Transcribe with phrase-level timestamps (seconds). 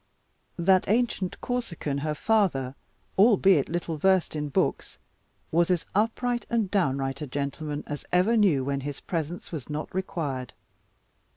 [0.57, 2.73] That ancient Corsican her father,
[3.19, 4.97] albeit little versed in books,
[5.51, 9.93] was as upright and downright a gentleman as ever knew when his presence was not
[9.93, 10.53] required.